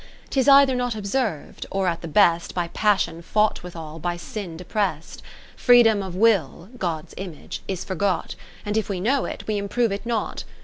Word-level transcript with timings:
40 0.29 0.29
'Tis 0.31 0.47
either 0.47 0.73
not 0.73 0.95
observ'd, 0.95 1.67
or 1.69 1.85
at 1.87 2.01
the 2.01 2.07
best 2.07 2.55
By 2.55 2.69
Passion 2.69 3.21
fought 3.21 3.61
withal, 3.61 3.99
by 3.99 4.17
Sin 4.17 4.57
deprest. 4.57 5.21
Freedom 5.55 6.01
of 6.01 6.15
Will 6.15 6.69
(God's 6.79 7.13
image) 7.17 7.61
is 7.67 7.83
forgot; 7.85 8.33
And 8.65 8.77
if 8.77 8.89
we 8.89 8.99
know 8.99 9.25
it, 9.25 9.45
we 9.45 9.59
improve 9.59 9.91
it 9.91 10.03
not. 10.03 10.43